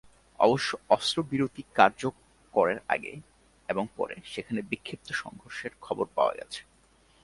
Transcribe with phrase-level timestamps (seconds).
[0.39, 3.13] অবশ্য অস্ত্রবিরতি কার্যকরের আগে
[3.69, 6.61] এবং পরে সেখানে বিক্ষিপ্ত সংঘর্ষের খবর পাওয়া গেছে।